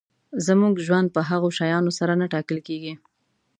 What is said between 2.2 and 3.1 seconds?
نه ټاکل کېږي.